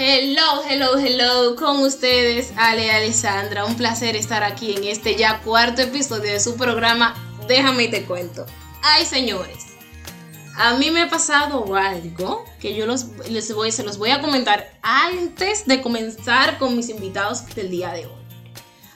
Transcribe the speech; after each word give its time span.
Hello, 0.00 0.62
hello, 0.64 0.96
hello, 0.96 1.56
con 1.56 1.78
ustedes 1.78 2.52
Ale 2.56 2.92
Alessandra. 2.92 3.64
Un 3.64 3.74
placer 3.74 4.14
estar 4.14 4.44
aquí 4.44 4.72
en 4.72 4.84
este 4.84 5.16
ya 5.16 5.40
cuarto 5.40 5.82
episodio 5.82 6.30
de 6.30 6.38
su 6.38 6.56
programa 6.56 7.16
Déjame 7.48 7.82
y 7.82 7.90
te 7.90 8.04
cuento. 8.04 8.46
Ay, 8.80 9.04
señores, 9.04 9.66
a 10.54 10.74
mí 10.74 10.92
me 10.92 11.02
ha 11.02 11.10
pasado 11.10 11.74
algo 11.74 12.44
que 12.60 12.76
yo 12.76 12.86
los, 12.86 13.06
les 13.28 13.52
voy, 13.52 13.72
se 13.72 13.82
los 13.82 13.98
voy 13.98 14.10
a 14.10 14.20
comentar 14.20 14.70
antes 14.82 15.66
de 15.66 15.82
comenzar 15.82 16.58
con 16.58 16.76
mis 16.76 16.90
invitados 16.90 17.44
del 17.56 17.68
día 17.68 17.90
de 17.90 18.06
hoy. 18.06 18.22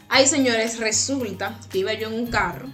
Ay, 0.08 0.28
señores, 0.28 0.78
resulta 0.78 1.58
que 1.72 1.78
iba 1.78 1.94
yo 1.94 2.10
en 2.10 2.14
un 2.14 2.26
carro 2.28 2.68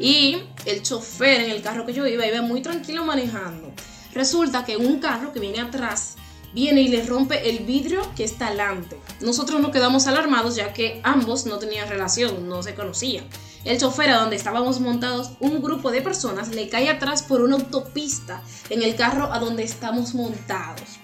y 0.00 0.44
el 0.64 0.82
chofer 0.82 1.42
en 1.42 1.50
el 1.50 1.60
carro 1.60 1.84
que 1.84 1.92
yo 1.92 2.06
iba 2.06 2.26
iba 2.26 2.40
muy 2.40 2.62
tranquilo 2.62 3.04
manejando. 3.04 3.70
Resulta 4.14 4.64
que 4.64 4.78
un 4.78 4.98
carro 4.98 5.30
que 5.34 5.40
viene 5.40 5.60
atrás 5.60 6.16
viene 6.56 6.80
y 6.80 6.88
le 6.88 7.04
rompe 7.04 7.50
el 7.50 7.66
vidrio 7.66 8.00
que 8.16 8.24
está 8.24 8.48
delante. 8.48 8.98
Nosotros 9.20 9.60
nos 9.60 9.72
quedamos 9.72 10.06
alarmados 10.06 10.56
ya 10.56 10.72
que 10.72 11.02
ambos 11.04 11.44
no 11.44 11.58
tenían 11.58 11.86
relación, 11.86 12.48
no 12.48 12.62
se 12.62 12.74
conocían. 12.74 13.26
El 13.64 13.78
chofer 13.78 14.08
a 14.08 14.20
donde 14.20 14.36
estábamos 14.36 14.80
montados, 14.80 15.32
un 15.40 15.60
grupo 15.60 15.90
de 15.90 16.00
personas 16.00 16.48
le 16.48 16.70
cae 16.70 16.88
atrás 16.88 17.22
por 17.22 17.42
una 17.42 17.56
autopista 17.56 18.42
en 18.70 18.82
el 18.82 18.96
carro 18.96 19.30
a 19.30 19.38
donde 19.38 19.64
estamos 19.64 20.14
montados. 20.14 20.98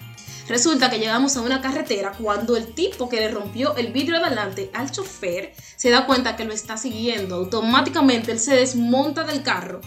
Resulta 0.47 0.89
que 0.89 0.97
llegamos 0.97 1.37
a 1.37 1.41
una 1.41 1.61
carretera 1.61 2.13
cuando 2.19 2.57
el 2.57 2.73
tipo 2.73 3.07
que 3.07 3.17
le 3.17 3.29
rompió 3.29 3.75
el 3.75 3.93
vidrio 3.93 4.19
de 4.19 4.25
adelante 4.25 4.71
al 4.73 4.91
chofer 4.91 5.53
se 5.75 5.91
da 5.91 6.07
cuenta 6.07 6.35
que 6.35 6.45
lo 6.45 6.53
está 6.53 6.77
siguiendo. 6.77 7.35
Automáticamente 7.35 8.31
él 8.31 8.39
se 8.39 8.55
desmonta 8.55 9.23
del 9.23 9.43
carro 9.43 9.81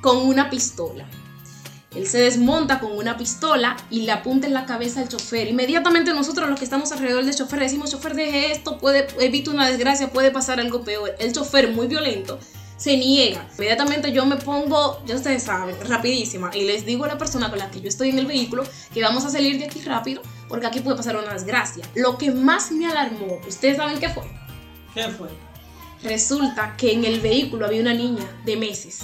con 0.00 0.18
una 0.18 0.48
pistola. 0.48 1.10
Él 1.94 2.06
se 2.06 2.18
desmonta 2.18 2.78
con 2.78 2.92
una 2.92 3.16
pistola 3.16 3.76
y 3.90 4.02
le 4.02 4.12
apunta 4.12 4.46
en 4.46 4.54
la 4.54 4.64
cabeza 4.64 5.00
al 5.00 5.08
chofer. 5.08 5.48
Inmediatamente 5.48 6.12
nosotros 6.12 6.48
los 6.48 6.58
que 6.58 6.64
estamos 6.64 6.92
alrededor 6.92 7.24
del 7.24 7.34
chofer 7.34 7.58
decimos, 7.60 7.90
chofer, 7.90 8.14
deje 8.14 8.52
esto, 8.52 8.78
puede, 8.78 9.08
evita 9.18 9.50
una 9.50 9.68
desgracia, 9.68 10.10
puede 10.10 10.30
pasar 10.30 10.60
algo 10.60 10.84
peor. 10.84 11.16
El 11.18 11.32
chofer, 11.32 11.72
muy 11.72 11.88
violento, 11.88 12.38
se 12.76 12.96
niega. 12.96 13.44
Inmediatamente 13.56 14.12
yo 14.12 14.24
me 14.24 14.36
pongo, 14.36 15.02
ya 15.04 15.16
ustedes 15.16 15.42
saben, 15.42 15.74
rapidísima 15.88 16.50
y 16.54 16.62
les 16.62 16.86
digo 16.86 17.04
a 17.04 17.08
la 17.08 17.18
persona 17.18 17.50
con 17.50 17.58
la 17.58 17.70
que 17.70 17.80
yo 17.80 17.88
estoy 17.88 18.10
en 18.10 18.18
el 18.20 18.26
vehículo 18.26 18.62
que 18.94 19.02
vamos 19.02 19.24
a 19.24 19.30
salir 19.30 19.58
de 19.58 19.64
aquí 19.64 19.82
rápido 19.82 20.22
porque 20.48 20.66
aquí 20.66 20.80
puede 20.80 20.96
pasar 20.96 21.16
una 21.16 21.32
desgracia. 21.32 21.84
Lo 21.96 22.18
que 22.18 22.30
más 22.30 22.70
me 22.70 22.86
alarmó, 22.86 23.40
¿ustedes 23.48 23.76
saben 23.76 23.98
qué 23.98 24.08
fue? 24.08 24.24
¿Qué 24.94 25.08
fue? 25.08 25.28
Resulta 26.04 26.76
que 26.76 26.92
en 26.92 27.04
el 27.04 27.20
vehículo 27.20 27.66
había 27.66 27.82
una 27.82 27.94
niña 27.94 28.24
de 28.46 28.56
meses. 28.56 29.00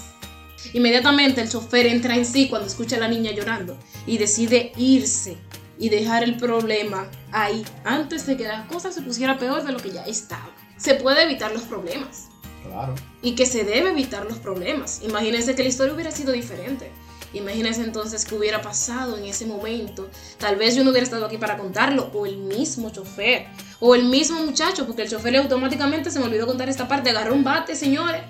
Inmediatamente 0.72 1.40
el 1.40 1.50
chofer 1.50 1.86
entra 1.86 2.16
en 2.16 2.24
sí 2.24 2.48
cuando 2.48 2.68
escucha 2.68 2.96
a 2.96 3.00
la 3.00 3.08
niña 3.08 3.32
llorando 3.32 3.78
y 4.06 4.18
decide 4.18 4.72
irse 4.76 5.36
y 5.78 5.88
dejar 5.88 6.24
el 6.24 6.36
problema 6.36 7.10
ahí 7.32 7.64
antes 7.84 8.26
de 8.26 8.36
que 8.36 8.44
la 8.44 8.66
cosa 8.66 8.92
se 8.92 9.02
pusiera 9.02 9.38
peor 9.38 9.64
de 9.64 9.72
lo 9.72 9.78
que 9.78 9.90
ya 9.90 10.04
estaba. 10.04 10.50
Se 10.76 10.94
puede 10.94 11.22
evitar 11.22 11.52
los 11.52 11.62
problemas. 11.62 12.28
Claro. 12.64 12.94
Y 13.22 13.34
que 13.34 13.46
se 13.46 13.64
debe 13.64 13.90
evitar 13.90 14.24
los 14.24 14.38
problemas. 14.38 15.00
Imagínense 15.04 15.54
que 15.54 15.62
la 15.62 15.68
historia 15.68 15.94
hubiera 15.94 16.10
sido 16.10 16.32
diferente. 16.32 16.90
Imagínense 17.32 17.82
entonces 17.82 18.24
qué 18.24 18.34
hubiera 18.34 18.62
pasado 18.62 19.18
en 19.18 19.24
ese 19.24 19.46
momento. 19.46 20.08
Tal 20.38 20.56
vez 20.56 20.74
yo 20.74 20.84
no 20.84 20.90
hubiera 20.90 21.04
estado 21.04 21.26
aquí 21.26 21.36
para 21.36 21.58
contarlo, 21.58 22.10
o 22.14 22.26
el 22.26 22.38
mismo 22.38 22.90
chofer, 22.90 23.46
o 23.80 23.94
el 23.94 24.04
mismo 24.04 24.40
muchacho, 24.40 24.86
porque 24.86 25.02
el 25.02 25.10
chofer 25.10 25.36
automáticamente 25.36 26.10
se 26.10 26.18
me 26.18 26.26
olvidó 26.26 26.46
contar 26.46 26.68
esta 26.68 26.88
parte, 26.88 27.10
agarró 27.10 27.34
un 27.34 27.44
bate, 27.44 27.74
señores, 27.74 28.22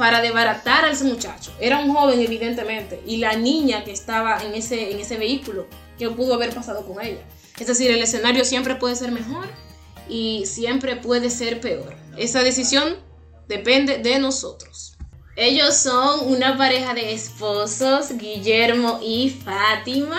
para 0.00 0.22
desbaratar 0.22 0.86
a 0.86 0.92
ese 0.92 1.04
muchacho. 1.04 1.52
Era 1.60 1.78
un 1.78 1.94
joven, 1.94 2.18
evidentemente, 2.20 3.02
y 3.06 3.18
la 3.18 3.36
niña 3.36 3.84
que 3.84 3.92
estaba 3.92 4.42
en 4.42 4.54
ese, 4.54 4.92
en 4.92 4.98
ese 4.98 5.18
vehículo, 5.18 5.66
que 5.98 6.08
pudo 6.08 6.32
haber 6.32 6.54
pasado 6.54 6.86
con 6.86 7.04
ella. 7.04 7.20
Es 7.58 7.66
decir, 7.66 7.90
el 7.90 8.00
escenario 8.00 8.46
siempre 8.46 8.76
puede 8.76 8.96
ser 8.96 9.12
mejor 9.12 9.46
y 10.08 10.46
siempre 10.46 10.96
puede 10.96 11.28
ser 11.28 11.60
peor. 11.60 11.94
Esa 12.16 12.42
decisión 12.42 12.96
depende 13.46 13.98
de 13.98 14.18
nosotros. 14.18 14.96
Ellos 15.36 15.76
son 15.76 16.32
una 16.32 16.56
pareja 16.56 16.94
de 16.94 17.12
esposos, 17.12 18.16
Guillermo 18.16 19.00
y 19.02 19.28
Fátima. 19.28 20.18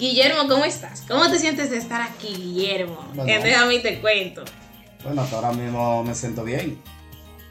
Guillermo, 0.00 0.48
¿cómo 0.48 0.64
estás? 0.64 1.04
¿Cómo 1.06 1.30
te 1.30 1.38
sientes 1.38 1.70
de 1.70 1.76
estar 1.76 2.02
aquí, 2.02 2.34
Guillermo? 2.34 3.08
Bueno. 3.14 3.44
Déjame 3.44 3.74
y 3.76 3.82
te 3.82 4.00
cuento. 4.00 4.42
Bueno, 5.04 5.22
hasta 5.22 5.36
ahora 5.36 5.52
mismo 5.52 6.02
me 6.02 6.12
siento 6.12 6.42
bien. 6.42 6.82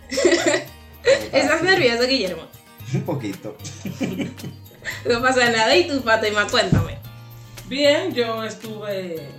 ¿Estás 1.31 1.61
nervioso, 1.63 2.07
Guillermo? 2.07 2.43
Un 2.93 3.01
poquito. 3.03 3.57
No 5.07 5.21
pasa 5.21 5.47
nada. 5.51 5.75
¿Y 5.75 5.87
tú, 5.87 6.01
Fátima? 6.01 6.47
Cuéntame. 6.47 6.97
Bien, 7.67 8.11
yo 8.15 8.43
estuve 8.43 9.29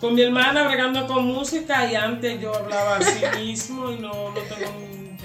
con 0.00 0.14
mi 0.14 0.22
hermana 0.22 0.68
bregando 0.68 1.06
con 1.08 1.26
música 1.26 1.90
y 1.90 1.96
antes 1.96 2.40
yo 2.40 2.54
hablaba 2.54 2.98
así 2.98 3.24
mismo 3.40 3.90
y 3.90 3.96
no, 3.98 4.30
no 4.30 4.40
tengo 4.42 4.70
un 4.70 5.18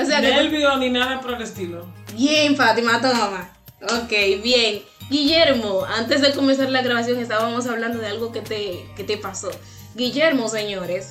O 0.00 0.04
sea 0.06 0.20
que... 0.20 0.28
nervio 0.28 0.76
ni 0.76 0.88
nada 0.88 1.20
por 1.20 1.34
el 1.34 1.42
estilo. 1.42 1.84
Bien, 2.14 2.56
Fátima, 2.56 3.00
toma. 3.00 3.50
Ok, 3.82 4.10
bien. 4.42 4.82
Guillermo, 5.10 5.84
antes 5.84 6.20
de 6.22 6.32
comenzar 6.32 6.70
la 6.70 6.82
grabación 6.82 7.18
estábamos 7.18 7.66
hablando 7.66 7.98
de 7.98 8.06
algo 8.06 8.30
que 8.30 8.42
te, 8.42 8.86
que 8.96 9.02
te 9.02 9.16
pasó. 9.16 9.50
Guillermo, 9.96 10.48
señores, 10.48 11.10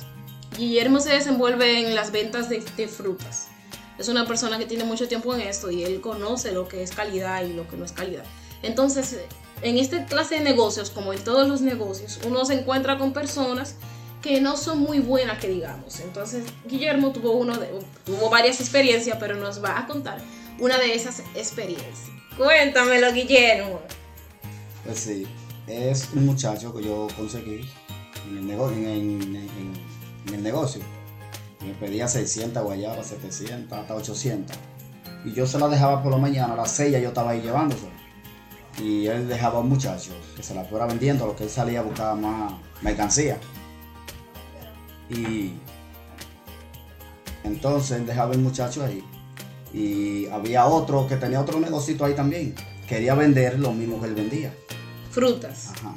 Guillermo 0.56 1.00
se 1.00 1.10
desenvuelve 1.10 1.86
en 1.86 1.94
las 1.94 2.10
ventas 2.10 2.48
de, 2.48 2.64
de 2.76 2.88
frutas. 2.88 3.48
Es 4.00 4.08
una 4.08 4.26
persona 4.26 4.58
que 4.58 4.64
tiene 4.64 4.84
mucho 4.84 5.06
tiempo 5.08 5.34
en 5.34 5.42
esto 5.42 5.70
y 5.70 5.84
él 5.84 6.00
conoce 6.00 6.52
lo 6.52 6.66
que 6.66 6.82
es 6.82 6.90
calidad 6.90 7.44
y 7.44 7.52
lo 7.52 7.68
que 7.68 7.76
no 7.76 7.84
es 7.84 7.92
calidad. 7.92 8.24
Entonces, 8.62 9.18
en 9.60 9.76
esta 9.76 10.06
clase 10.06 10.36
de 10.36 10.40
negocios, 10.40 10.88
como 10.88 11.12
en 11.12 11.22
todos 11.22 11.46
los 11.46 11.60
negocios, 11.60 12.18
uno 12.26 12.46
se 12.46 12.54
encuentra 12.54 12.96
con 12.96 13.12
personas 13.12 13.74
que 14.22 14.40
no 14.40 14.56
son 14.56 14.78
muy 14.78 15.00
buenas, 15.00 15.38
que 15.38 15.48
digamos. 15.48 16.00
Entonces, 16.00 16.44
Guillermo 16.66 17.12
tuvo, 17.12 17.32
uno 17.32 17.58
tuvo 18.06 18.30
varias 18.30 18.58
experiencias, 18.60 19.18
pero 19.20 19.36
nos 19.36 19.62
va 19.62 19.78
a 19.78 19.86
contar 19.86 20.18
una 20.58 20.78
de 20.78 20.94
esas 20.94 21.20
experiencias. 21.34 22.08
Cuéntamelo, 22.38 23.12
Guillermo. 23.12 23.80
Pues 24.86 24.98
sí, 24.98 25.26
es 25.66 26.08
un 26.14 26.24
muchacho 26.24 26.74
que 26.74 26.84
yo 26.84 27.06
conseguí 27.18 27.68
en 28.30 28.48
el 30.32 30.42
negocio. 30.42 30.99
Me 31.62 31.74
pedía 31.74 32.08
600 32.08 32.62
guayabas, 32.62 33.06
700, 33.08 33.78
hasta 33.78 33.94
800. 33.94 34.56
Y 35.24 35.32
yo 35.32 35.46
se 35.46 35.58
la 35.58 35.68
dejaba 35.68 36.02
por 36.02 36.12
la 36.12 36.18
mañana, 36.18 36.54
a 36.54 36.56
las 36.56 36.70
6 36.72 36.92
ya 36.92 36.98
yo 36.98 37.08
estaba 37.08 37.32
ahí 37.32 37.42
llevándose. 37.42 37.86
Y 38.78 39.06
él 39.06 39.28
dejaba 39.28 39.58
a 39.58 39.60
un 39.60 39.68
muchacho 39.68 40.12
que 40.36 40.42
se 40.42 40.54
la 40.54 40.64
fuera 40.64 40.86
vendiendo, 40.86 41.26
lo 41.26 41.36
que 41.36 41.44
él 41.44 41.50
salía 41.50 41.80
a 41.80 41.82
buscar 41.82 42.16
más 42.16 42.54
mercancía. 42.80 43.38
Y 45.10 45.52
entonces 47.44 47.98
él 47.98 48.06
dejaba 48.06 48.32
el 48.32 48.40
muchacho 48.40 48.84
ahí. 48.84 49.04
Y 49.72 50.26
había 50.28 50.66
otro 50.66 51.06
que 51.06 51.16
tenía 51.16 51.40
otro 51.40 51.60
negocito 51.60 52.04
ahí 52.04 52.14
también. 52.14 52.54
Quería 52.88 53.14
vender 53.14 53.58
lo 53.58 53.72
mismo 53.72 54.00
que 54.00 54.06
él 54.06 54.14
vendía. 54.14 54.54
Frutas. 55.10 55.70
Ajá. 55.72 55.94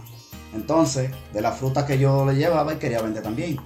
Entonces, 0.53 1.09
de 1.33 1.41
la 1.41 1.51
fruta 1.51 1.85
que 1.85 1.97
yo 1.97 2.25
le 2.25 2.35
llevaba, 2.35 2.73
él 2.73 2.79
quería 2.79 3.01
vender 3.01 3.23
también. 3.23 3.57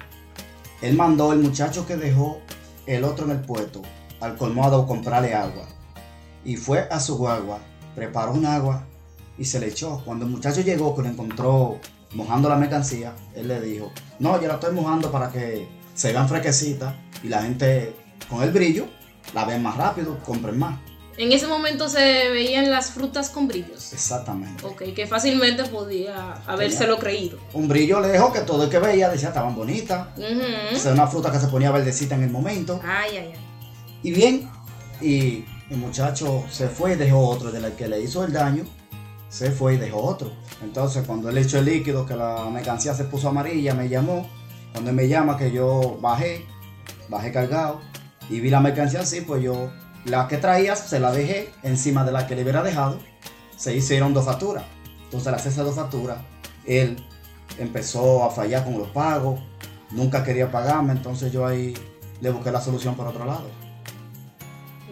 Él 0.82 0.96
mandó 0.96 1.34
el 1.34 1.40
muchacho 1.40 1.86
que 1.88 1.96
dejó 1.96 2.40
el 2.86 3.04
otro 3.04 3.26
en 3.26 3.32
el 3.32 3.40
puesto 3.40 3.82
al 4.20 4.38
colmado 4.38 4.86
comprarle 4.86 5.34
agua. 5.34 5.68
Y 6.46 6.56
fue 6.56 6.88
a 6.90 7.00
su 7.00 7.18
guagua, 7.18 7.60
preparó 7.96 8.32
un 8.32 8.46
agua 8.46 8.86
y 9.38 9.46
se 9.46 9.60
le 9.60 9.68
echó. 9.68 10.02
Cuando 10.06 10.26
el 10.26 10.32
muchacho 10.32 10.62
llegó, 10.62 10.96
que 10.96 11.02
lo 11.02 11.10
encontró 11.10 11.80
mojando 12.14 12.50
la 12.50 12.56
mercancía, 12.56 13.14
él 13.36 13.48
le 13.48 13.60
dijo, 13.62 13.92
no, 14.20 14.40
yo 14.42 14.48
la 14.48 14.56
estoy 14.56 14.74
mojando 14.74 15.12
para 15.12 15.32
que 15.32 15.68
se 15.94 16.12
vean 16.12 16.30
fresquecitas 16.30 16.96
y 17.24 17.28
la 17.28 17.42
gente 17.42 17.96
con 18.30 18.44
el 18.44 18.52
brillo 18.52 18.86
la 19.34 19.46
ven 19.46 19.62
más 19.62 19.78
rápido, 19.78 20.18
compren 20.24 20.58
más. 20.58 20.80
En 21.18 21.32
ese 21.32 21.48
momento 21.48 21.90
se 21.90 22.30
veían 22.30 22.70
las 22.70 22.92
frutas 22.92 23.32
con 23.32 23.48
brillos. 23.48 23.92
Exactamente. 23.92 24.64
Ok, 24.64 24.84
que 24.96 25.08
fácilmente 25.08 25.64
podía 25.64 26.34
habérselo 26.46 27.00
creído. 27.00 27.40
Un 27.54 27.68
brillo 27.68 28.00
lejos 28.00 28.32
que 28.32 28.42
todo 28.42 28.66
el 28.66 28.70
que 28.70 28.78
veía 28.78 29.10
decía 29.10 29.30
estaban 29.30 29.56
bonitas. 29.56 30.10
Ujú. 30.16 30.42
Esa 30.72 30.90
es 30.90 30.94
una 30.94 31.08
fruta 31.08 31.31
que 31.31 31.40
se 31.40 31.48
ponía 31.48 31.72
verdecita 31.72 32.14
en 32.14 32.24
el 32.24 32.30
momento. 32.30 32.80
Ay, 32.84 33.18
ay, 33.18 33.34
ay. 33.34 33.40
Y 34.04 34.12
bien, 34.12 34.48
y 35.02 35.44
el 35.72 35.78
muchacho 35.78 36.46
se 36.52 36.68
fue 36.68 36.94
y 36.94 36.96
dejó 36.96 37.28
otro. 37.28 37.52
Del 37.52 37.74
que 37.74 37.88
le 37.88 38.00
hizo 38.00 38.24
el 38.24 38.31
daño, 38.31 38.66
se 39.28 39.50
fue 39.50 39.74
y 39.74 39.78
dejó 39.78 40.04
otro. 40.04 40.31
Entonces, 40.62 41.04
cuando 41.08 41.30
él 41.30 41.38
echó 41.40 41.58
el 41.58 41.66
líquido, 41.66 42.06
que 42.06 42.16
la 42.16 42.48
mercancía 42.52 42.94
se 42.94 43.06
puso 43.06 43.30
amarilla, 43.30 43.74
me 43.74 43.90
llamó. 43.90 44.30
Cuando 44.72 44.92
él 44.92 44.96
me 44.96 45.08
llama, 45.08 45.36
que 45.36 45.52
yo 45.52 45.98
bajé, 46.00 46.46
bajé 47.10 47.31
cargado 47.31 47.81
y 48.30 48.40
vi 48.40 48.52
la 48.52 48.60
mercancía 48.60 49.00
así, 49.00 49.22
pues 49.22 49.42
yo 49.42 49.72
la 50.07 50.27
que 50.27 50.38
traía 50.38 50.75
se 50.75 51.00
la 51.00 51.12
dejé 51.12 51.54
encima 51.63 52.04
de 52.04 52.12
la 52.12 52.27
que 52.27 52.36
le 52.36 52.44
hubiera 52.44 52.63
dejado. 52.63 52.98
Se 53.57 53.75
hicieron 53.75 54.13
dos 54.13 54.25
facturas. 54.25 54.63
Entonces, 55.04 55.27
al 55.27 55.36
hacer 55.36 55.51
esas 55.51 55.65
dos 55.65 55.75
facturas, 55.75 56.18
él 56.65 56.98
empezó 57.57 58.24
a 58.24 58.30
fallar 58.30 58.63
con 58.63 58.77
los 58.77 58.89
pagos, 58.89 59.39
nunca 59.92 60.24
quería 60.24 60.51
pagarme, 60.51 60.94
entonces 60.94 61.31
yo 61.31 61.45
ahí 61.45 61.74
le 62.21 62.30
busqué 62.30 62.51
la 62.51 62.62
solución 62.62 62.95
por 62.95 63.07
otro 63.07 63.25
lado. 63.25 63.50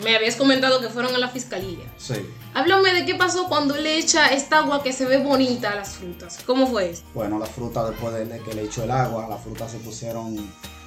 me 0.04 0.16
habías 0.16 0.36
comentado 0.36 0.82
que 0.82 0.90
fueron 0.90 1.16
a 1.16 1.18
la 1.18 1.30
fiscalía. 1.30 1.86
Sí. 1.98 2.16
Háblame 2.54 2.94
de 2.94 3.06
qué 3.06 3.16
pasó 3.16 3.48
cuando 3.48 3.76
le 3.76 3.98
echa 3.98 4.28
esta 4.28 4.60
agua 4.60 4.84
que 4.84 4.94
se 4.94 5.06
ve 5.06 5.18
bonita 5.18 5.72
a 5.72 5.76
las 5.76 5.96
frutas. 5.96 6.40
¿Cómo 6.46 6.68
fue 6.68 6.92
eso? 6.92 7.04
Bueno, 7.14 7.40
las 7.40 7.50
frutas 7.50 7.90
después 7.90 8.14
de 8.14 8.26
de 8.26 8.40
que 8.40 8.54
le 8.54 8.64
echó 8.64 8.84
el 8.84 8.92
agua, 8.92 9.28
las 9.30 9.42
frutas 9.42 9.72
se 9.72 9.78
pusieron 9.78 10.36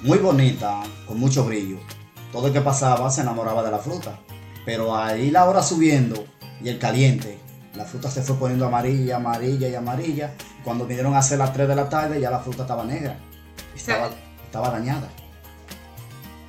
muy 0.01 0.17
bonitas, 0.19 0.87
con 1.07 1.19
mucho 1.19 1.43
brillo. 1.45 1.77
Todo 2.31 2.47
el 2.47 2.53
que 2.53 2.61
pasaba 2.61 3.09
se 3.09 3.21
enamoraba 3.21 3.63
de 3.63 3.71
la 3.71 3.79
fruta. 3.79 4.19
Pero 4.65 4.95
ahí 4.95 5.31
la 5.31 5.45
hora 5.45 5.63
subiendo 5.63 6.25
y 6.63 6.69
el 6.69 6.77
caliente, 6.79 7.37
la 7.75 7.85
fruta 7.85 8.09
se 8.11 8.21
fue 8.21 8.35
poniendo 8.35 8.65
amarilla, 8.65 9.15
amarilla 9.15 9.67
y 9.67 9.75
amarilla. 9.75 10.33
Cuando 10.63 10.85
vinieron 10.85 11.15
a 11.15 11.21
ser 11.21 11.39
las 11.39 11.53
3 11.53 11.67
de 11.67 11.75
la 11.75 11.89
tarde 11.89 12.19
ya 12.19 12.29
la 12.29 12.39
fruta 12.39 12.63
estaba 12.63 12.83
negra. 12.83 13.17
Estaba, 13.75 14.69
dañada. 14.71 15.07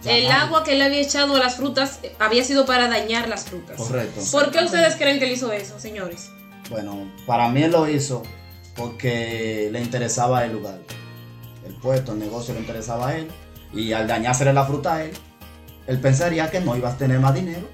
Ya 0.03 0.12
El 0.17 0.25
nadie- 0.29 0.32
agua 0.32 0.65
que 0.65 0.75
le 0.75 0.85
había 0.85 1.00
echado 1.00 1.37
a 1.37 1.38
las 1.38 1.56
frutas 1.56 2.00
eh, 2.03 2.15
había 2.19 2.43
sido 2.44 2.65
para 2.67 2.88
dañar 2.88 3.29
las 3.29 3.44
frutas. 3.44 3.76
Correcto. 3.76 4.21
¿Por 4.33 4.50
qué 4.50 4.65
ustedes 4.65 4.97
creen 4.97 5.19
que 5.19 5.26
él 5.26 5.33
hizo 5.33 5.53
eso, 5.53 5.79
señores? 5.79 6.31
Bueno, 6.71 7.11
para 7.26 7.49
mí 7.49 7.62
él 7.62 7.73
lo 7.73 7.88
hizo 7.88 8.23
porque 8.76 9.69
le 9.71 9.81
interesaba 9.81 10.44
el 10.44 10.53
lugar. 10.53 10.79
El 11.67 11.75
puesto, 11.75 12.12
el 12.12 12.19
negocio 12.19 12.55
le 12.55 12.61
interesaba 12.61 13.09
a 13.09 13.17
él. 13.17 13.29
Y 13.73 13.93
al 13.93 14.09
dañársele 14.09 14.53
la 14.53 14.65
fruta 14.65 14.94
a 14.94 15.05
él, 15.05 15.12
él 15.91 15.99
pensaría 16.01 16.49
que 16.51 16.61
no 16.61 16.77
iba 16.77 16.89
a 16.89 16.97
tener 16.97 17.19
más 17.19 17.35
dinero 17.35 17.69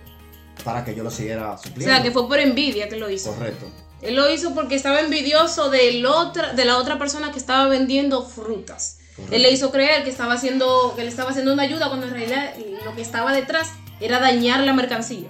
para 0.65 0.85
que 0.85 0.95
yo 0.95 1.05
lo 1.05 1.11
siguiera 1.11 1.53
O 1.53 1.59
supliendo. 1.59 1.95
sea, 1.95 2.03
que 2.03 2.11
fue 2.11 2.27
por 2.27 2.39
envidia 2.39 2.89
que 2.89 2.97
lo 2.97 3.11
hizo. 3.11 3.35
Correcto. 3.35 3.67
Él 4.01 4.15
lo 4.17 4.31
hizo 4.33 4.55
porque 4.55 4.75
estaba 4.75 5.01
envidioso 5.01 5.71
otra, 6.09 6.53
de 6.55 6.65
la 6.65 6.79
otra 6.79 6.99
persona 6.99 7.31
que 7.31 7.39
estaba 7.39 7.69
vendiendo 7.69 8.23
frutas. 8.23 8.99
Correcto. 9.17 9.37
Él 9.37 9.43
le 9.43 9.51
hizo 9.51 9.71
creer 9.71 10.03
que 10.03 10.09
estaba 10.11 10.33
haciendo, 10.33 10.95
que 10.97 11.03
le 11.03 11.09
estaba 11.09 11.31
haciendo 11.31 11.53
una 11.53 11.65
ayuda 11.65 11.89
cuando 11.89 12.07
en 12.07 12.13
realidad 12.15 12.55
lo 12.85 12.95
que 12.95 13.03
estaba 13.03 13.33
detrás 13.33 13.69
era 14.01 14.19
dañar 14.19 14.61
la 14.61 14.73
mercancía. 14.73 15.29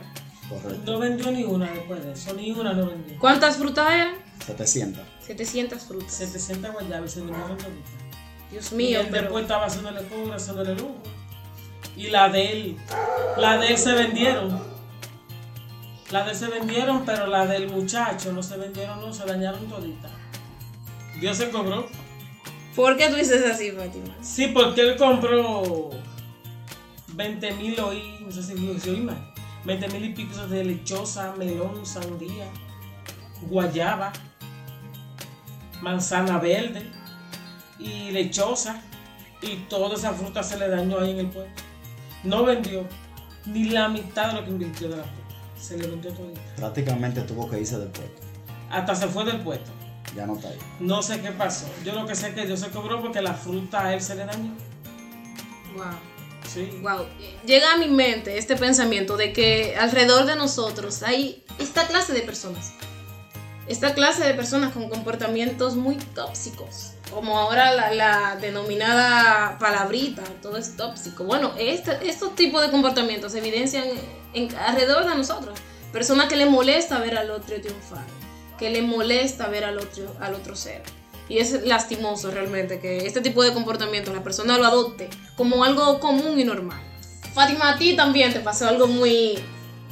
Correcto. 0.48 0.92
No 0.92 0.98
vendió 1.00 1.30
ni 1.32 1.42
una 1.42 1.68
después 1.72 2.04
de 2.04 2.12
eso, 2.12 2.34
ni 2.34 2.52
una 2.52 2.72
no 2.72 2.86
vendió. 2.86 3.18
¿Cuántas 3.18 3.56
frutas 3.56 3.90
eran? 3.92 4.14
700. 4.46 5.02
700 5.26 5.82
frutas. 5.82 6.12
700 6.12 6.72
guayabas 6.72 7.16
y 7.16 7.20
vendieron 7.20 7.56
toditas. 7.58 7.90
Dios 8.52 8.70
Y 8.70 8.74
mío, 8.76 9.00
él 9.00 9.08
pero 9.10 9.22
después 9.22 9.42
estaba 9.42 9.66
haciéndole 9.66 10.02
cobro, 10.06 10.34
haciéndole 10.34 10.74
lujo. 10.76 11.02
Y 11.96 12.08
la 12.08 12.28
de 12.28 12.52
él, 12.52 12.76
la 13.36 13.58
de 13.58 13.68
él 13.68 13.78
se 13.78 13.94
vendieron. 13.94 14.60
La 16.10 16.24
de 16.24 16.32
él 16.32 16.36
se 16.36 16.48
vendieron, 16.48 17.04
pero 17.04 17.26
la 17.26 17.46
del 17.46 17.70
muchacho 17.70 18.32
no 18.32 18.42
se 18.42 18.56
vendieron, 18.56 19.00
no, 19.00 19.12
se 19.12 19.24
dañaron 19.24 19.66
toditas. 19.68 20.10
Dios 21.20 21.36
se 21.36 21.50
cobró. 21.50 21.88
¿por 22.74 22.96
qué 22.98 23.08
tú 23.08 23.16
dices 23.16 23.42
así, 23.50 23.72
Fátima? 23.72 24.14
Sí, 24.20 24.48
porque 24.48 24.82
él 24.82 24.96
compró 24.98 25.90
20 27.08 27.52
mil 27.52 27.80
hoy, 27.80 28.18
no 28.20 28.30
sé 28.30 28.42
si 28.42 28.90
oí 28.90 29.00
mal, 29.00 29.32
20 29.64 29.88
mil 29.88 30.04
y 30.04 30.14
pico 30.14 30.46
de 30.46 30.62
lechosa, 30.62 31.34
melón, 31.36 31.86
sandía, 31.86 32.46
guayaba, 33.48 34.12
manzana 35.80 36.38
verde 36.38 36.82
y 37.78 38.10
lechosa. 38.10 38.82
Y 39.42 39.56
toda 39.68 39.94
esa 39.94 40.12
fruta 40.12 40.42
se 40.42 40.58
le 40.58 40.68
dañó 40.68 40.98
ahí 40.98 41.10
en 41.10 41.18
el 41.20 41.28
pueblo. 41.28 41.52
No 42.26 42.44
vendió 42.44 42.84
ni 43.46 43.68
la 43.68 43.88
mitad 43.88 44.28
de 44.28 44.40
lo 44.40 44.44
que 44.44 44.50
invirtió 44.50 44.88
de 44.88 44.96
la 44.96 45.04
fruta. 45.04 45.36
Se 45.58 45.78
le 45.78 45.86
vendió 45.86 46.12
todo. 46.12 46.32
Prácticamente 46.56 47.22
tuvo 47.22 47.48
que 47.48 47.60
irse 47.60 47.78
del 47.78 47.88
puesto. 47.88 48.20
Hasta 48.68 48.94
se 48.96 49.06
fue 49.06 49.24
del 49.24 49.40
puesto. 49.40 49.70
Ya 50.16 50.26
no 50.26 50.34
está 50.34 50.48
ahí. 50.48 50.58
No 50.80 51.02
sé 51.02 51.20
qué 51.20 51.30
pasó. 51.30 51.66
Yo 51.84 51.94
lo 51.94 52.04
que 52.04 52.16
sé 52.16 52.28
es 52.28 52.34
que 52.34 52.46
Dios 52.46 52.58
se 52.58 52.70
cobró 52.70 53.00
porque 53.00 53.22
la 53.22 53.34
fruta 53.34 53.86
a 53.86 53.94
él 53.94 54.00
se 54.00 54.16
le 54.16 54.24
dañó. 54.24 54.52
Wow. 55.76 55.84
Sí. 56.52 56.80
Wow. 56.82 57.06
Llega 57.44 57.74
a 57.74 57.76
mi 57.76 57.88
mente 57.88 58.38
este 58.38 58.56
pensamiento 58.56 59.16
de 59.16 59.32
que 59.32 59.76
alrededor 59.76 60.26
de 60.26 60.34
nosotros 60.34 61.04
hay 61.04 61.44
esta 61.60 61.86
clase 61.86 62.12
de 62.12 62.22
personas. 62.22 62.72
Esta 63.68 63.94
clase 63.94 64.24
de 64.24 64.34
personas 64.34 64.72
con 64.72 64.88
comportamientos 64.88 65.76
muy 65.76 65.96
tóxicos. 65.96 66.95
Como 67.16 67.38
ahora 67.38 67.72
la, 67.94 68.36
denominada 68.36 69.56
palabrita, 69.58 70.22
todo 70.42 70.58
es 70.58 70.76
tóxico. 70.76 71.24
Bueno, 71.24 71.54
este, 71.58 72.06
estos 72.06 72.34
tipos 72.34 72.60
de 72.60 72.70
comportamientos 72.70 73.32
se 73.32 73.38
evidencian 73.38 73.84
en- 74.34 74.54
alrededor 74.54 75.08
de 75.08 75.14
nosotros. 75.14 75.58
Personas 75.94 76.28
que 76.28 76.36
le 76.36 76.44
molesta 76.44 76.98
ver 76.98 77.16
al 77.16 77.30
otro 77.30 77.58
triunfar, 77.58 78.04
que 78.58 78.68
le 78.68 78.82
molesta 78.82 79.48
ver 79.48 79.64
al 79.64 79.78
otro, 79.78 80.14
al 80.20 80.34
otro 80.34 80.54
ser. 80.54 80.82
Y 81.26 81.38
es 81.38 81.64
lastimoso 81.64 82.30
realmente 82.30 82.80
que 82.80 83.06
este 83.06 83.22
tipo 83.22 83.42
de 83.42 83.54
comportamiento 83.54 84.12
la 84.12 84.22
persona 84.22 84.58
lo 84.58 84.66
adopte 84.66 85.08
como 85.38 85.64
algo 85.64 85.98
común 86.00 86.38
y 86.38 86.44
normal. 86.44 86.82
Fátima, 87.32 87.70
a 87.70 87.78
ti 87.78 87.96
también 87.96 88.30
te 88.34 88.40
pasó 88.40 88.68
algo 88.68 88.88
muy, 88.88 89.38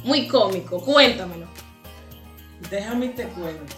muy 0.03 0.27
cómico. 0.27 0.79
Cuéntamelo. 0.79 1.47
Déjame 2.69 3.07
te 3.09 3.23
cuento. 3.29 3.73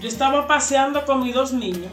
Yo 0.00 0.08
estaba 0.08 0.46
paseando 0.46 1.04
con 1.04 1.22
mis 1.22 1.34
dos 1.34 1.52
niños 1.52 1.90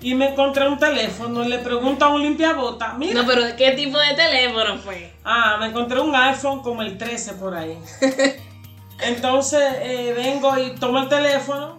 y 0.00 0.14
me 0.14 0.30
encontré 0.30 0.68
un 0.68 0.78
teléfono 0.78 1.42
y 1.44 1.48
le 1.48 1.58
pregunto 1.58 2.04
a 2.04 2.08
un 2.08 2.22
limpiabota, 2.22 2.92
mira, 2.94 3.22
No, 3.22 3.26
pero 3.26 3.42
¿de 3.42 3.56
qué 3.56 3.72
tipo 3.72 3.98
de 3.98 4.14
teléfono 4.14 4.76
fue? 4.78 5.12
ah, 5.24 5.56
me 5.58 5.66
encontré 5.66 5.98
un 6.00 6.14
iPhone 6.14 6.62
como 6.62 6.82
el 6.82 6.96
13 6.98 7.34
por 7.34 7.54
ahí. 7.56 7.76
Entonces 9.00 9.62
eh, 9.80 10.12
vengo 10.16 10.56
y 10.58 10.70
tomo 10.74 10.98
el 10.98 11.08
teléfono, 11.08 11.78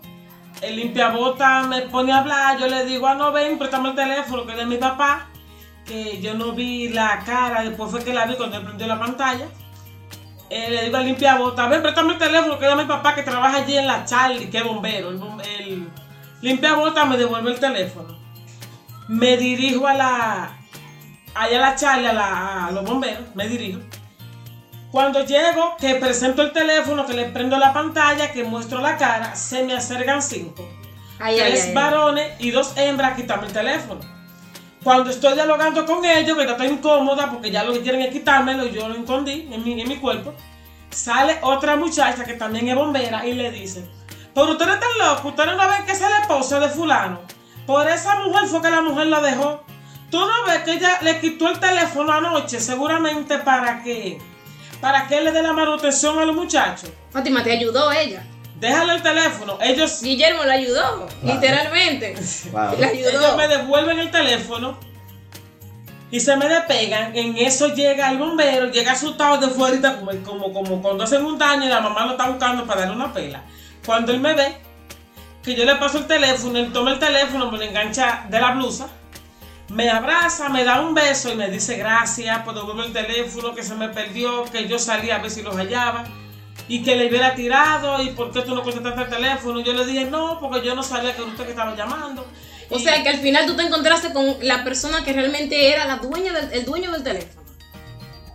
el 0.62 0.76
limpiabota 0.76 1.64
me 1.64 1.82
pone 1.84 2.12
a 2.12 2.20
hablar, 2.20 2.60
yo 2.60 2.68
le 2.68 2.86
digo, 2.86 3.08
ah, 3.08 3.16
no, 3.16 3.32
ven, 3.32 3.58
préstame 3.58 3.90
el 3.90 3.96
teléfono 3.96 4.46
que 4.46 4.52
es 4.54 4.58
de 4.58 4.66
mi 4.66 4.78
papá, 4.78 5.28
que 5.86 6.20
yo 6.22 6.34
no 6.34 6.54
vi 6.54 6.90
la 6.90 7.22
cara, 7.26 7.64
después 7.64 7.92
fue 7.92 8.04
que 8.04 8.14
la 8.14 8.26
vi 8.26 8.36
cuando 8.36 8.58
él 8.58 8.64
prendió 8.64 8.88
la 8.88 9.00
pantalla. 9.00 9.46
Eh, 10.50 10.70
le 10.72 10.86
digo 10.86 10.98
al 10.98 11.06
limpiabota, 11.06 11.68
ven, 11.68 11.82
préstame 11.82 12.14
el 12.14 12.18
teléfono 12.20 12.58
que 12.58 12.66
de 12.66 12.76
mi 12.76 12.86
papá 12.86 13.14
que 13.14 13.22
trabaja 13.24 13.58
allí 13.58 13.78
en 13.78 13.86
la 13.88 14.04
Charlie, 14.06 14.50
que 14.50 14.58
es 14.58 14.64
bombero. 14.64 15.10
El, 15.10 15.20
el 15.60 15.88
limpiabota 16.42 17.06
me 17.06 17.18
devuelve 17.18 17.52
el 17.52 17.60
teléfono. 17.60 18.18
Me 19.08 19.38
dirijo 19.38 19.86
a 19.88 19.94
la, 19.94 20.58
allá 21.36 21.58
a 21.58 21.62
la 21.70 21.76
Charlie, 21.76 22.08
a, 22.08 22.14
la- 22.14 22.66
a 22.68 22.72
los 22.72 22.84
bomberos, 22.84 23.24
me 23.36 23.48
dirijo. 23.48 23.80
Cuando 24.92 25.24
llego, 25.24 25.76
que 25.80 25.96
presento 25.96 26.42
el 26.42 26.52
teléfono, 26.52 27.06
que 27.06 27.14
le 27.14 27.26
prendo 27.26 27.58
la 27.58 27.72
pantalla, 27.74 28.32
que 28.32 28.44
muestro 28.44 28.82
la 28.82 28.98
cara, 28.98 29.36
se 29.36 29.64
me 29.64 29.74
acercan 29.76 30.22
cinco. 30.24 30.68
Ay, 31.20 31.40
ay, 31.40 31.52
tres 31.52 31.66
ay. 31.68 31.74
varones 31.76 32.32
y 32.40 32.50
dos 32.50 32.74
hembras 32.76 33.12
a 33.12 33.16
quitarme 33.16 33.46
el 33.48 33.54
teléfono. 33.54 34.00
Cuando 34.84 35.10
estoy 35.10 35.34
dialogando 35.34 35.86
con 35.86 36.06
ellos, 36.06 36.38
que 36.38 36.46
yo 36.46 36.52
estoy 36.52 36.68
incómoda 36.68 37.30
porque 37.30 37.52
ya 37.52 37.64
lo 37.64 37.74
que 37.74 37.82
quieren 37.82 38.02
es 38.02 38.12
quitármelo 38.12 38.66
y 38.66 38.72
yo 38.72 38.88
lo 38.88 38.96
escondí 38.96 39.50
en 39.52 39.64
mi, 39.64 39.82
en 39.82 39.88
mi 39.88 39.98
cuerpo, 39.98 40.34
sale 40.90 41.38
otra 41.42 41.76
muchacha 41.76 42.24
que 42.24 42.34
también 42.34 42.68
es 42.70 42.76
bombera 42.76 43.26
y 43.26 43.34
le 43.34 43.52
dice, 43.52 43.90
pero 44.34 44.52
ustedes 44.52 44.76
están 44.76 44.90
locos, 44.98 45.26
ustedes 45.26 45.58
no 45.58 45.68
ven 45.68 45.86
que 45.86 45.92
es 45.92 46.02
la 46.02 46.20
esposa 46.20 46.60
de 46.60 46.70
fulano. 46.70 47.20
Por 47.66 47.88
esa 47.88 48.16
mujer 48.20 48.48
fue 48.48 48.62
que 48.62 48.70
la 48.70 48.82
mujer 48.82 49.08
la 49.08 49.22
dejó. 49.22 49.64
Tú 50.10 50.20
no 50.20 50.46
ves 50.48 50.64
que 50.64 50.74
ella 50.74 50.98
le 51.02 51.20
quitó 51.20 51.50
el 51.50 51.60
teléfono 51.60 52.12
anoche 52.12 52.60
seguramente 52.60 53.38
para 53.40 53.84
que, 53.84 54.18
para 54.82 55.08
que 55.08 55.22
le 55.22 55.32
dé 55.32 55.44
la 55.44 55.54
manutención 55.54 56.18
a 56.18 56.26
los 56.26 56.36
muchachos. 56.36 56.90
Fátima, 57.12 57.44
te 57.44 57.52
ayudó 57.52 57.92
ella. 57.92 58.24
Déjale 58.60 58.96
el 58.96 59.02
teléfono. 59.02 59.58
Ellos 59.62 60.02
Guillermo 60.02 60.44
la 60.44 60.54
ayudó, 60.54 61.08
Claro. 61.22 61.34
literalmente. 61.36 62.16
Claro. 62.52 62.78
La 62.80 62.92
Ellos 62.92 63.38
me 63.38 63.48
devuelven 63.48 64.00
el 64.00 64.12
teléfono 64.12 64.78
y 66.12 66.20
se 66.20 66.36
me 66.36 66.48
despegan. 66.50 67.16
En 67.16 67.38
eso 67.38 67.68
llega 67.74 68.10
el 68.10 68.18
bombero, 68.18 68.70
llega 68.72 68.94
asustado 68.94 69.38
de 69.38 69.48
fuera, 69.48 69.96
como, 69.98 70.12
como, 70.24 70.54
como 70.54 70.82
cuando 70.82 71.04
hacen 71.04 71.24
un 71.24 71.38
daño 71.38 71.66
y 71.66 71.70
la 71.70 71.80
mamá 71.80 72.06
lo 72.06 72.12
está 72.12 72.28
buscando 72.30 72.66
para 72.66 72.82
darle 72.82 72.96
una 72.96 73.14
pela. 73.14 73.44
Cuando 73.86 74.12
él 74.12 74.20
me 74.20 74.34
ve, 74.34 74.58
que 75.44 75.56
yo 75.56 75.64
le 75.64 75.76
paso 75.76 76.00
el 76.00 76.06
teléfono, 76.08 76.60
él 76.60 76.74
toma 76.74 76.92
el 76.92 77.00
teléfono, 77.00 77.50
me 77.50 77.58
lo 77.58 77.64
engancha 77.64 78.26
de 78.30 78.42
la 78.42 78.52
blusa, 78.52 78.88
me 79.70 79.90
abraza, 79.90 80.50
me 80.50 80.64
da 80.66 80.82
un 80.82 80.94
beso 80.94 81.32
y 81.32 81.36
me 81.36 81.50
dice 81.50 81.78
gracias 81.78 82.40
por 82.40 82.56
devolver 82.56 82.88
el 82.88 82.94
teléfono 82.94 83.54
que 83.56 83.64
se 83.64 83.76
me 83.76 83.88
perdió, 83.90 84.44
que 84.46 84.68
yo 84.68 84.78
salí 84.80 85.12
a 85.12 85.20
ver 85.20 85.32
si 85.32 85.42
los 85.44 85.56
hallaba. 85.56 86.04
Y 86.70 86.82
que 86.84 86.96
le 86.96 87.08
hubiera 87.10 87.36
tirado, 87.36 88.02
y 88.02 88.12
por 88.12 88.32
qué 88.32 88.42
tú 88.44 88.56
no 88.56 88.64
contestaste 88.64 89.02
el 89.02 89.10
teléfono. 89.10 89.60
Yo 89.60 89.74
le 89.74 89.86
dije, 89.86 90.06
no, 90.06 90.40
porque 90.40 90.66
yo 90.66 90.74
no 90.76 90.84
sabía 90.84 91.14
que 91.16 91.22
era 91.24 91.32
usted 91.32 91.44
que 91.44 91.50
estaba 91.50 91.76
llamando. 91.76 92.26
O 92.70 92.78
Y- 92.78 92.84
sea 92.84 93.02
que 93.04 93.10
al 93.10 93.18
final 93.18 93.46
tú 93.48 93.56
te 93.56 93.64
encontraste 93.64 94.14
con 94.14 94.36
la 94.42 94.64
persona 94.64 95.04
que 95.04 95.12
realmente 95.12 95.74
era 95.74 95.86
la 95.86 95.98
dueña 95.98 96.32
del, 96.32 96.54
el 96.54 96.66
dueño 96.66 96.92
del 96.92 97.04
teléfono. 97.04 97.42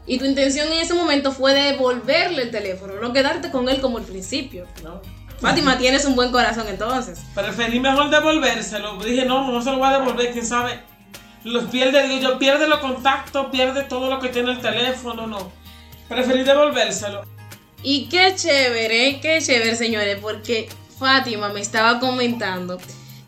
Y 0.07 0.19
tu 0.19 0.25
intención 0.27 0.67
en 0.71 0.81
ese 0.81 0.93
momento 0.95 1.33
fue 1.33 1.55
devolverle 1.55 2.43
el 2.43 2.51
teléfono, 2.51 2.95
no 3.01 3.13
quedarte 3.15 3.51
con 3.51 3.69
él 3.69 3.81
como 3.81 3.99
al 3.99 4.05
principio. 4.05 4.67
No. 4.83 5.01
Fátima, 5.41 5.79
tienes 5.79 6.05
un 6.05 6.15
buen 6.17 6.31
corazón 6.33 6.67
entonces. 6.69 7.21
Preferí 7.35 7.79
mejor 7.81 8.11
devolvérselo. 8.11 8.97
Dije, 8.99 9.25
no, 9.25 9.51
no 9.51 9.63
se 9.63 9.71
lo 9.71 9.79
voy 9.79 9.89
a 9.89 9.99
devolver, 9.99 10.33
quién 10.33 10.45
sabe. 10.45 10.81
Los 11.45 11.65
pierde, 11.65 12.07
digo 12.09 12.31
yo, 12.31 12.39
pierde 12.39 12.67
los 12.67 12.79
contactos, 12.81 13.47
pierde 13.53 13.83
todo 13.85 14.11
lo 14.11 14.19
que 14.21 14.29
tiene 14.29 14.51
el 14.53 14.61
teléfono, 14.61 15.27
no. 15.27 15.53
Preferí 16.09 16.43
devolvérselo. 16.43 17.23
Y 17.87 18.07
qué 18.07 18.35
chévere, 18.35 19.21
qué 19.21 19.41
chévere, 19.43 19.77
señores, 19.77 20.17
porque 20.23 20.71
Fátima 20.99 21.51
me 21.51 21.61
estaba 21.61 22.01
comentando 22.01 22.79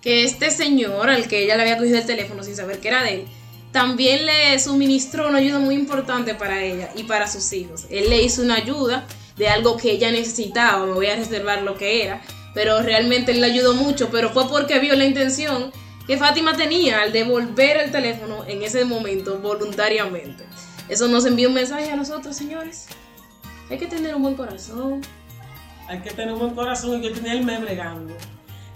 que 0.00 0.24
este 0.24 0.50
señor 0.50 1.10
al 1.10 1.28
que 1.28 1.44
ella 1.44 1.56
le 1.56 1.62
había 1.62 1.76
cogido 1.76 1.98
el 1.98 2.06
teléfono 2.06 2.42
sin 2.42 2.56
saber 2.56 2.80
que 2.80 2.88
era 2.88 3.02
de 3.02 3.14
él, 3.16 3.24
también 3.70 4.24
le 4.24 4.58
suministró 4.58 5.28
una 5.28 5.38
ayuda 5.38 5.58
muy 5.58 5.74
importante 5.74 6.34
para 6.34 6.62
ella 6.64 6.88
y 6.96 7.02
para 7.02 7.28
sus 7.28 7.52
hijos. 7.52 7.84
Él 7.90 8.08
le 8.08 8.22
hizo 8.22 8.40
una 8.40 8.54
ayuda 8.54 9.06
de 9.36 9.48
algo 9.48 9.76
que 9.76 9.90
ella 9.90 10.10
necesitaba, 10.10 10.86
me 10.86 10.92
voy 10.92 11.08
a 11.08 11.16
reservar 11.16 11.60
lo 11.60 11.76
que 11.76 12.02
era, 12.02 12.22
pero 12.54 12.80
realmente 12.80 13.32
él 13.32 13.42
le 13.42 13.48
ayudó 13.48 13.74
mucho, 13.74 14.08
pero 14.10 14.30
fue 14.30 14.48
porque 14.48 14.78
vio 14.78 14.96
la 14.96 15.04
intención 15.04 15.70
que 16.06 16.16
Fátima 16.16 16.56
tenía 16.56 17.02
al 17.02 17.12
devolver 17.12 17.76
el 17.76 17.90
teléfono 17.90 18.46
en 18.48 18.62
ese 18.62 18.86
momento 18.86 19.38
voluntariamente. 19.38 20.44
Eso 20.88 21.08
nos 21.08 21.26
envía 21.26 21.48
un 21.48 21.54
mensaje 21.54 21.90
a 21.90 21.96
nosotros, 21.96 22.34
señores. 22.34 22.86
Hay 23.70 23.78
que 23.78 23.86
tener 23.86 24.14
un 24.14 24.22
buen 24.22 24.34
corazón. 24.34 25.00
Hay 25.88 26.00
que 26.00 26.10
tener 26.10 26.32
un 26.34 26.40
buen 26.40 26.54
corazón 26.54 26.98
y 26.98 27.02
que 27.08 27.10
tener 27.14 27.36
el 27.38 27.44
mes 27.44 27.60
bregando. 27.60 28.14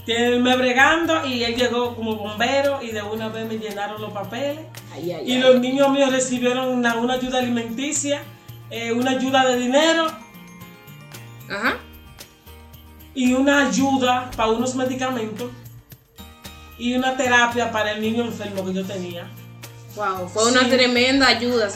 Tiene 0.05 0.29
el 0.29 0.41
mes 0.43 0.57
bregando 0.57 1.27
y 1.27 1.45
él 1.45 1.55
llegó 1.55 1.95
como 1.95 2.17
bombero 2.17 2.83
y 2.83 2.91
de 2.91 3.03
una 3.03 3.29
vez 3.29 3.47
me 3.47 3.59
llenaron 3.59 4.01
los 4.01 4.13
papeles. 4.13 4.61
Ay, 4.93 5.13
ay, 5.13 5.25
Y 5.31 5.33
ay. 5.35 5.39
los 5.41 5.61
niños 5.61 5.91
míos 5.91 6.11
recibieron 6.11 6.69
una, 6.69 6.97
una 6.97 7.15
ayuda 7.15 7.39
alimenticia, 7.39 8.23
eh, 8.71 8.93
una 8.93 9.13
ayuda 9.13 9.47
de 9.47 9.59
dinero 9.59 10.07
Ajá. 11.49 11.77
y 13.15 13.33
una 13.35 13.67
ayuda 13.69 14.31
para 14.37 14.51
unos 14.51 14.75
medicamentos 14.75 15.51
y 16.79 16.95
una 16.95 17.17
terapia 17.17 17.71
para 17.71 17.93
el 17.93 18.01
niño 18.01 18.25
enfermo 18.25 18.65
que 18.65 18.73
yo 18.73 18.85
tenía. 18.85 19.29
Wow, 19.97 20.29
fue 20.29 20.51
una 20.51 20.69
tremenda 20.69 21.27
ayuda, 21.27 21.69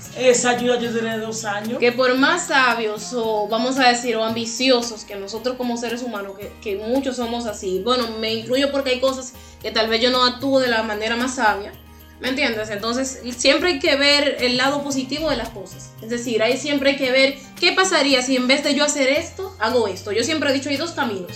señores. 0.00 0.38
Esa 0.38 0.50
ayuda 0.50 0.78
yo 0.78 0.92
duré 0.92 1.18
dos 1.18 1.44
años. 1.44 1.78
Que 1.78 1.92
por 1.92 2.14
más 2.16 2.48
sabios 2.48 3.12
o 3.14 3.48
vamos 3.48 3.78
a 3.78 3.88
decir 3.88 4.16
o 4.16 4.24
ambiciosos 4.24 5.04
que 5.04 5.16
nosotros 5.16 5.56
como 5.56 5.76
seres 5.76 6.02
humanos, 6.02 6.38
que, 6.38 6.52
que 6.60 6.76
muchos 6.76 7.16
somos 7.16 7.46
así, 7.46 7.80
bueno, 7.84 8.08
me 8.20 8.34
incluyo 8.34 8.70
porque 8.72 8.90
hay 8.90 9.00
cosas 9.00 9.32
que 9.62 9.70
tal 9.70 9.88
vez 9.88 10.00
yo 10.00 10.10
no 10.10 10.24
actúo 10.24 10.60
de 10.60 10.68
la 10.68 10.82
manera 10.82 11.16
más 11.16 11.36
sabia, 11.36 11.72
¿me 12.20 12.28
entiendes? 12.28 12.70
Entonces 12.70 13.20
siempre 13.36 13.70
hay 13.70 13.78
que 13.78 13.96
ver 13.96 14.36
el 14.40 14.56
lado 14.56 14.82
positivo 14.82 15.30
de 15.30 15.36
las 15.36 15.50
cosas. 15.50 15.90
Es 16.02 16.10
decir, 16.10 16.42
ahí 16.42 16.56
siempre 16.56 16.90
hay 16.90 16.96
que 16.96 17.10
ver 17.10 17.36
qué 17.58 17.72
pasaría 17.72 18.22
si 18.22 18.36
en 18.36 18.46
vez 18.46 18.64
de 18.64 18.74
yo 18.74 18.84
hacer 18.84 19.08
esto, 19.08 19.54
hago 19.58 19.88
esto. 19.88 20.12
Yo 20.12 20.24
siempre 20.24 20.50
he 20.50 20.52
dicho, 20.52 20.68
hay 20.68 20.76
dos 20.76 20.92
caminos. 20.92 21.32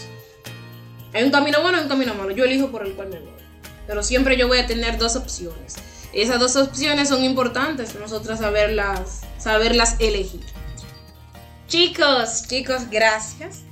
Hay 1.13 1.25
un 1.25 1.31
camino 1.31 1.61
bueno 1.61 1.79
y 1.79 1.83
un 1.83 1.89
camino 1.89 2.15
malo. 2.15 2.31
Yo 2.31 2.45
elijo 2.45 2.71
por 2.71 2.87
el 2.87 2.95
cual 2.95 3.09
me 3.09 3.19
voy. 3.19 3.31
Pero 3.87 4.03
siempre 4.03 4.37
yo 4.37 4.47
voy 4.47 4.59
a 4.59 4.67
tener 4.67 4.99
dos 4.99 5.17
opciones. 5.17 5.75
Esas 6.13 6.41
dos 6.41 6.57
opciones 6.57 7.09
son 7.09 7.25
importantes, 7.25 7.95
nosotras 7.95 8.41
saberlas, 8.41 9.21
saberlas 9.39 9.97
elegir. 10.01 10.41
Chicos, 11.69 12.49
chicos, 12.49 12.91
gracias. 12.91 13.63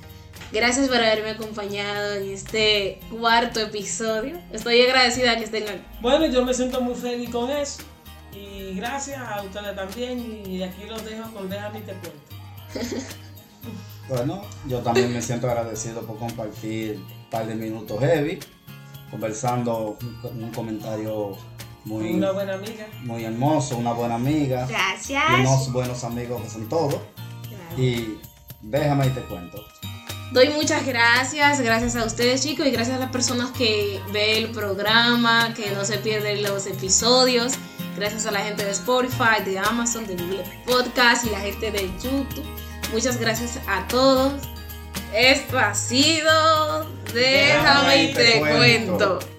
Gracias 0.51 0.87
por 0.87 0.97
haberme 0.97 1.31
acompañado 1.31 2.15
en 2.15 2.31
este 2.31 2.99
cuarto 3.11 3.59
episodio. 3.59 4.39
Estoy 4.51 4.81
agradecida 4.81 5.37
que 5.37 5.43
estén 5.43 5.63
aquí. 5.63 5.81
Bueno, 6.01 6.25
yo 6.27 6.43
me 6.45 6.53
siento 6.53 6.81
muy 6.81 6.95
feliz 6.95 7.29
con 7.29 7.51
eso. 7.51 7.83
Y 8.33 8.73
gracias 8.75 9.19
a 9.19 9.41
ustedes 9.43 9.75
también. 9.75 10.43
Y 10.49 10.63
aquí 10.63 10.85
los 10.87 11.03
dejo 11.03 11.29
con 11.33 11.49
Déjame 11.49 11.81
te 11.81 11.93
cuento. 11.93 13.05
Bueno, 14.07 14.41
yo 14.65 14.79
también 14.79 15.13
me 15.13 15.21
siento 15.21 15.47
agradecido 15.47 16.01
por 16.01 16.17
compartir 16.17 16.95
un 16.95 17.29
par 17.29 17.45
de 17.45 17.53
minutos 17.53 17.99
heavy, 17.99 18.39
conversando 19.11 19.99
un, 20.01 20.43
un 20.45 20.51
comentario 20.51 21.37
muy, 21.85 22.13
Una 22.13 22.31
buena 22.31 22.53
amiga. 22.55 22.87
muy 23.03 23.23
hermoso, 23.23 23.77
una 23.77 23.93
buena 23.93 24.15
amiga, 24.15 24.65
y 24.67 24.71
Gracias. 24.71 25.23
unos 25.39 25.71
buenos 25.71 26.03
amigos 26.03 26.41
que 26.43 26.49
son 26.49 26.67
todos. 26.69 26.97
Y 27.77 28.15
déjame 28.61 29.07
y 29.07 29.09
te 29.11 29.21
cuento. 29.21 29.63
Doy 30.31 30.49
muchas 30.49 30.85
gracias, 30.85 31.59
gracias 31.61 31.95
a 31.95 32.05
ustedes 32.05 32.43
chicos 32.43 32.67
y 32.67 32.71
gracias 32.71 32.97
a 32.97 32.99
las 32.99 33.11
personas 33.11 33.49
que 33.51 33.99
ven 34.11 34.45
el 34.45 34.51
programa, 34.51 35.53
que 35.55 35.71
no 35.71 35.83
se 35.85 35.97
pierden 35.97 36.43
los 36.43 36.67
episodios. 36.67 37.53
Gracias 37.95 38.25
a 38.27 38.31
la 38.31 38.39
gente 38.41 38.63
de 38.63 38.71
Spotify, 38.71 39.43
de 39.43 39.57
Amazon, 39.57 40.05
de 40.05 40.15
Google 40.15 40.43
Podcast 40.65 41.25
y 41.25 41.31
la 41.31 41.39
gente 41.39 41.71
de 41.71 41.89
YouTube. 42.03 42.27
Muchas 42.93 43.17
gracias 43.19 43.59
a 43.67 43.87
todos. 43.87 44.33
Esto 45.15 45.57
ha 45.57 45.73
sido 45.73 46.85
Déjame 47.13 48.03
y 48.03 48.13
te 48.13 48.39
cuento. 48.39 49.38